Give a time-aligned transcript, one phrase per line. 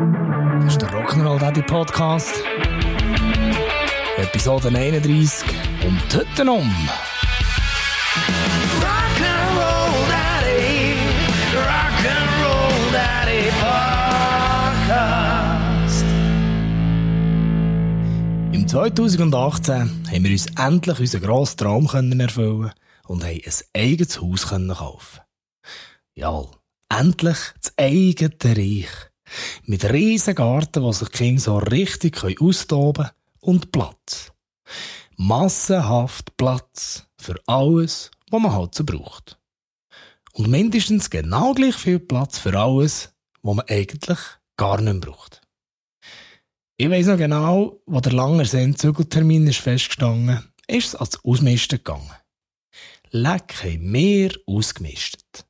[0.00, 2.42] Das ist der Rock'n'Roll Daddy Podcast.
[4.16, 5.46] Episode 31
[5.86, 6.88] und heute um.
[8.80, 10.94] Rock'n'Roll Daddy,
[11.54, 13.50] Rock'n'Roll Daddy
[14.80, 16.04] Podcast.
[18.52, 22.72] Im 2018 haben wir uns endlich unseren grossen Traum können erfüllen
[23.06, 25.20] und haben ein eigenes Haus können kaufen.
[26.14, 26.52] Jawohl,
[26.88, 29.09] endlich das eigene Reich.
[29.70, 34.32] Mit riesen Garten, wo sich die Kinder so richtig austoben können und Platz.
[35.16, 39.38] Massenhaft Platz für alles, was man halt so braucht.
[40.32, 44.18] Und mindestens genau gleich viel Platz für alles, was man eigentlich
[44.56, 45.40] gar nicht braucht.
[46.76, 52.10] Ich weiss noch genau, wo der lange Sehnzügeltermin ist festgestanden, ist es als Ausmisten gegangen.
[53.12, 55.46] Leck haben wir ausgemistet.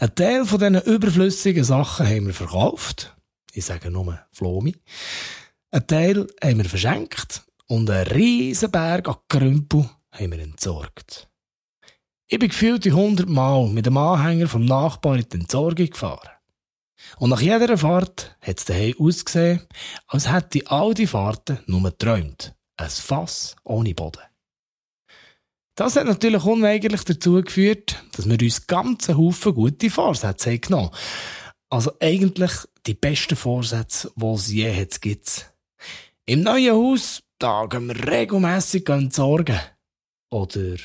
[0.00, 3.14] Ein Teil von diesen überflüssigen Sachen haben wir verkauft.
[3.56, 4.74] Ich sage nur Flomi.
[5.70, 11.28] Ein Teil haben wir verschenkt und einen riesen Berg an Krümpel haben wir entsorgt.
[12.26, 16.30] Ich bin gefühlt 100 Mal mit dem Anhänger vom Nachbar in die Entsorgung gefahren.
[17.18, 19.60] Und nach jeder Fahrt hat es daheim ausgesehen,
[20.08, 22.56] als hätte all die Fahrten nur geträumt.
[22.76, 24.22] Ein Fass ohne Boden.
[25.76, 30.90] Das hat natürlich unweigerlich dazu geführt, dass wir uns ganzen Haufen gute Vorsätze haben genommen.
[31.68, 32.52] Also eigentlich
[32.86, 35.52] die besten Vorsätze, die es je gibt.
[36.26, 39.60] Im neuen Haus, da gehen wir regelmässig entsorgen.
[40.30, 40.76] Oder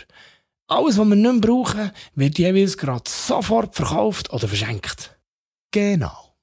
[0.67, 5.17] alles, was wir nicht mehr brauchen, wird jeweils gerade sofort verkauft oder verschenkt.
[5.71, 6.35] Genau.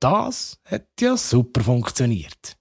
[0.00, 2.56] Das hat ja super funktioniert.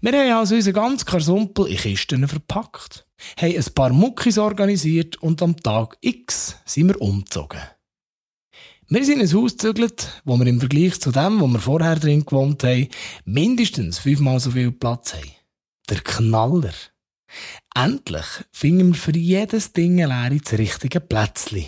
[0.00, 3.06] Wir haben also unseren ganzen Karsumpel in Kisten verpackt,
[3.38, 7.60] haben ein paar Muckis organisiert und am Tag X sind wir umgezogen.
[8.88, 12.26] Wir sind ein Haus gezügelt, wo wir im Vergleich zu dem, wo wir vorher drin
[12.26, 12.88] gewohnt haben,
[13.24, 15.30] mindestens fünfmal so viel Platz haben.
[15.88, 16.74] Der Knaller.
[17.74, 21.64] Endlich finden wir für jedes Ding ein das richtige Plätzchen.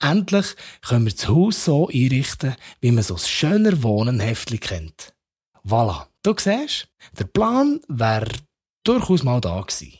[0.00, 0.46] Endlich
[0.80, 5.12] können wir das Haus so einrichten, wie man so ein schöner Wohnen kennt.
[5.62, 6.06] Voilà.
[6.22, 8.32] Du siehst, der Plan wäre
[8.82, 9.98] durchaus mal da gewesen.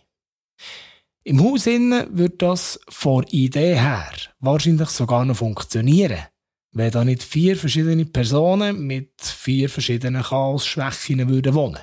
[1.23, 6.25] Im Haus innen wird das von Idee her wahrscheinlich sogar noch funktionieren,
[6.73, 11.79] wenn da nicht vier verschiedene Personen mit vier verschiedenen Chaos-Schwächen würden.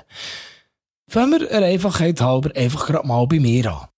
[1.08, 3.88] Fangen wir Einfachheit halber einfach gerade mal bei mir an.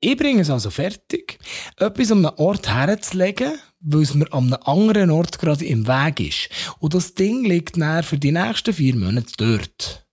[0.00, 1.38] Ich bringe es also fertig,
[1.78, 6.20] etwas an einen Ort herzulegen, weil es mir an einem anderen Ort gerade im Weg
[6.20, 6.48] ist.
[6.80, 10.06] Und das Ding liegt näher für die nächsten vier Monate dort.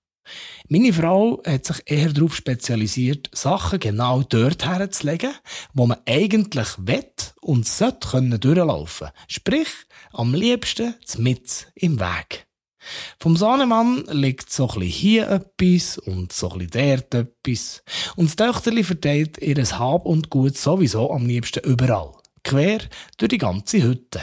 [0.70, 5.34] Meine Frau hat sich eher darauf spezialisiert, Sachen genau dort herzulegen,
[5.74, 9.10] wo man eigentlich wett und sollte können durchlaufen.
[9.28, 9.68] Sprich,
[10.14, 12.48] am liebsten mit im Weg.
[13.20, 17.84] Vom Sahnemann liegt so ein hier etwas und so ein dort etwas.
[18.16, 22.12] Und das Töchterli verteilt ihr Hab und Gut sowieso am liebsten überall.
[22.44, 22.80] Quer
[23.18, 24.22] durch die ganze Hütte.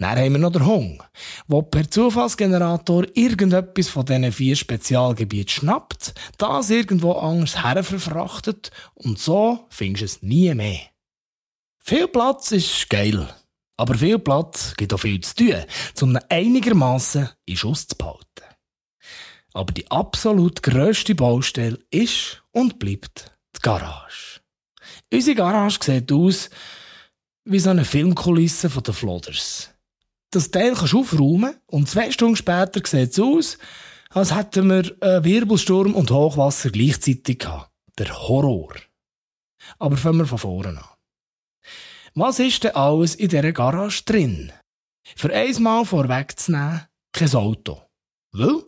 [0.00, 1.02] Dann haben wir noch den Hung,
[1.48, 9.66] der per Zufallsgenerator irgendetwas von diesen vier Spezialgebieten schnappt, das irgendwo anders herverfrachtet und so
[9.70, 10.80] findest du es nie mehr.
[11.80, 13.28] Viel Platz ist geil.
[13.76, 15.64] Aber viel Platz gibt auch viel zu tun,
[16.02, 18.24] um einigermaßen in Schuss zu behalten.
[19.54, 24.40] Aber die absolut grösste Baustelle ist und bleibt die Garage.
[25.12, 26.50] Unsere Garage sieht aus
[27.44, 29.70] wie so eine Filmkulisse von den Flodders.
[30.30, 33.58] Das Teil kannst du aufräumen und zwei Stunden später sieht es aus,
[34.10, 37.70] als hätten wir einen Wirbelsturm und Hochwasser gleichzeitig gehabt.
[37.98, 38.74] Der Horror.
[39.78, 40.84] Aber fangen wir von vorne an.
[42.14, 44.52] Was ist denn alles in dieser Garage drin?
[45.16, 47.82] Für einmal vorwegzunehmen, kein Auto.
[48.32, 48.62] Weil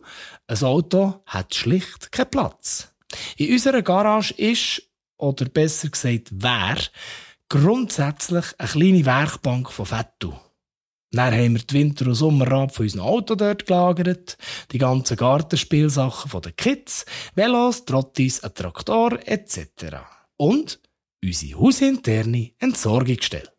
[0.47, 2.93] ein Auto hat schlicht keinen Platz.
[3.37, 4.81] In unserer Garage ist,
[5.17, 6.81] oder besser gesagt wäre,
[7.49, 10.33] grundsätzlich eine kleine Werkbank von Fettu.
[11.11, 14.37] Dann haben wir die Winter- und Sommerrad von unserem Auto dort gelagert,
[14.71, 17.05] die ganzen Gartenspielsachen von den Kids,
[17.35, 19.97] Velos, Trottis, ein Traktor etc.
[20.37, 20.79] Und
[21.23, 23.51] unsere hausinterne Entsorgungsstelle.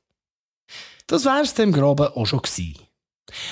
[1.07, 2.79] Das wär's dem Groben auch schon gewesen.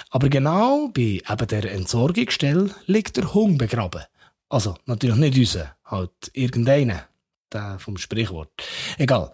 [0.08, 4.05] Aber genau bei eben der Entsorgungsstelle liegt der Hung begraben.
[4.49, 7.06] Also, natürlich nicht unser, halt irgendeiner.
[7.53, 8.50] Der vom Sprichwort.
[8.96, 9.32] Egal.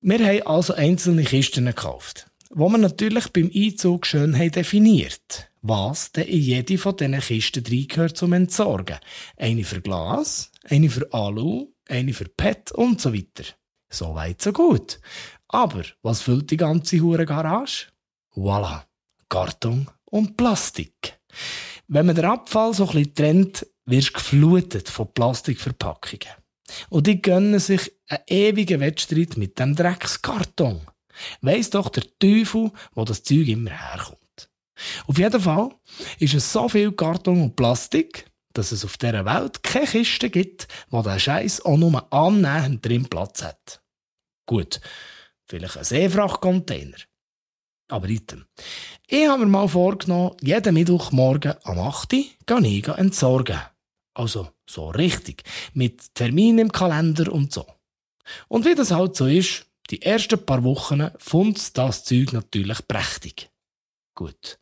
[0.00, 6.28] Wir haben also einzelne Kisten gekauft, wo wir natürlich beim Einzug schön definiert, was denn
[6.28, 8.98] in jede von diesen Kisten reingehört zum Entsorgen.
[9.36, 13.44] Eine für Glas, eine für Alu, eine für PET und so weiter.
[13.90, 15.00] So weit, so gut.
[15.48, 17.88] Aber was füllt die ganze hure Garage?
[18.34, 18.82] Voilà,
[19.28, 21.18] Karton und Plastik.
[21.88, 26.34] Wenn man den Abfall so ein bisschen trennt, wirst du geflutet von Plastikverpackungen.
[26.88, 30.80] Und die gönnen sich einen ewigen Wettstreit mit dem Dreckskarton.
[31.40, 34.18] Weiss doch der Teufel, wo das Zeug immer herkommt.
[35.06, 35.70] Auf jeden Fall
[36.18, 40.68] ist es so viel Karton und Plastik, dass es auf dieser Welt keine Kiste gibt,
[40.90, 43.82] wo der Scheiß auch nur annähernd drin Platz hat.
[44.46, 44.80] Gut,
[45.46, 46.96] vielleicht ein Seefrachtcontainer.
[47.88, 48.46] Aber item.
[49.06, 52.14] Ich habe mir mal vorgenommen, jeden Mittwochmorgen am 8.
[52.14, 53.60] Uhr ich entsorgen.
[54.14, 55.42] Also so richtig,
[55.74, 57.66] mit Termin im Kalender und so.
[58.48, 63.50] Und wie das halt so ist, die ersten paar Wochen funzt das Zeug natürlich prächtig.
[64.14, 64.58] Gut,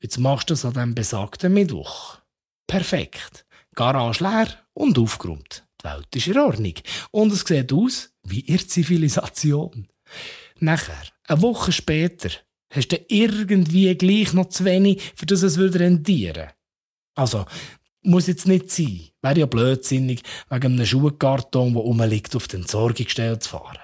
[0.00, 2.18] jetzt machst du es an diesem besagten Mittwoch.
[2.66, 3.44] Perfekt.
[3.74, 5.64] Garage leer und aufgeräumt.
[5.80, 6.74] Die Welt ist in Ordnung.
[7.10, 9.88] Und es sieht aus wie ihr Zivilisation.
[10.60, 12.30] Nachher, eine Woche später,
[12.70, 16.50] hast du irgendwie gleich noch zu wenig, für das es würde rentieren.
[17.14, 17.46] Also,
[18.02, 19.08] muss jetzt nicht sein.
[19.22, 23.78] Wäre ja blödsinnig, wegen einem Schuhkarton, der rumliegt, auf den Entsorgungsstelle zu fahren.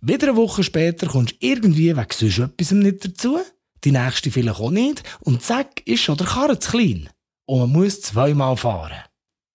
[0.00, 3.38] Wieder eine Woche später kommst du irgendwie wegen sonst etwas nicht dazu,
[3.84, 7.08] die nächste vielleicht auch nicht, und zack, ist schon der Karren zu klein.
[7.46, 9.04] Und man muss zweimal fahren.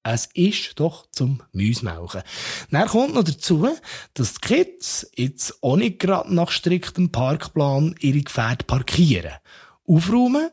[0.08, 2.22] Es ist doch zum Müsmelchen.
[2.70, 3.68] Dann kommt noch dazu,
[4.14, 9.32] dass die Kids jetzt auch nicht gerade nach striktem Parkplan ihre Gefährte parkieren.
[9.88, 10.52] Aufräumen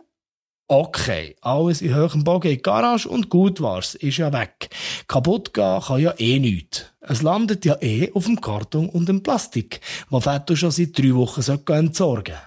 [0.75, 4.71] Okay, alles in hohem Bogen in die Garage und gut war's, ist ja weg.
[5.07, 6.87] Kaputt gehen kann ja eh nichts.
[7.01, 11.15] Es landet ja eh auf dem Karton und dem Plastik, wo Fetto schon seit drei
[11.15, 11.43] Wochen
[11.73, 12.39] entsorgen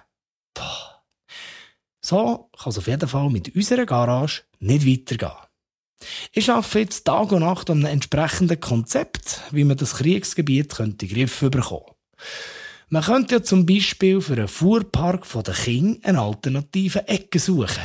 [0.55, 0.63] Puh.
[2.01, 5.37] So kann es auf jeden Fall mit unserer Garage nicht weitergehen.
[6.31, 10.97] Ich arbeite jetzt Tag und Nacht an einem entsprechenden Konzept, wie man das Kriegsgebiet in
[10.97, 11.93] den Griff bekommen.
[12.89, 17.83] Man könnte ja zum Beispiel für einen Fuhrpark der King eine alternative Ecke suchen.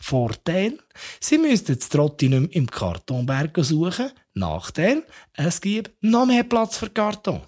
[0.00, 0.78] Vorteil,
[1.20, 4.10] Sie müssten das Trotti nicht mehr im Kartonberg suchen.
[4.34, 5.04] Nachteil,
[5.34, 7.42] es gibt noch mehr Platz für Karton.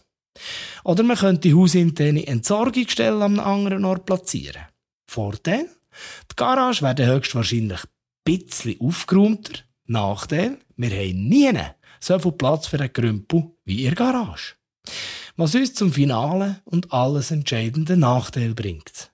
[0.84, 4.62] Oder man könnte die hausinterne Entsorgungsstelle an einem anderen Ort platzieren.
[5.06, 5.68] Vorteil,
[6.30, 7.88] die Garage wäre höchstwahrscheinlich ein
[8.24, 9.60] bisschen aufgeräumter.
[9.86, 11.52] Nachteil, wir haben nie
[12.00, 14.54] so viel Platz für einen Krümpel wie ihr Garage.
[15.36, 19.11] Was uns zum Finale und alles entscheidende Nachteil bringt.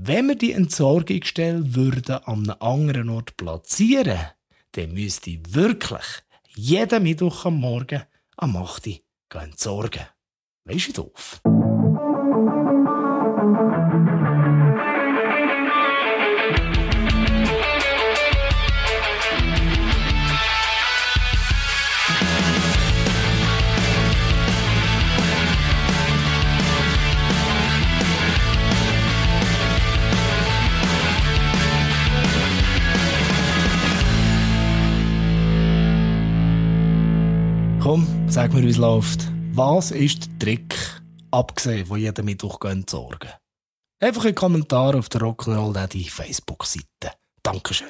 [0.00, 4.28] Wenn wir die Entsorgungsstelle würden an einem anderen Ort platzieren,
[4.70, 6.04] dann müsste ich wirklich
[6.54, 8.04] jeden Mittwoch am Morgen
[8.36, 10.06] am 8 Uhr entsorgen.
[10.64, 11.40] Weisst du doof?
[37.88, 39.32] Komm, sag mir, wie es läuft.
[39.52, 40.76] Was ist der Trick,
[41.30, 43.30] abgesehen von jedem Mittwoch entsorgen?
[43.98, 47.14] Einfach in Kommentare auf der Rock'n'Roll Daddy Facebook-Seite.
[47.42, 47.88] Dankeschön.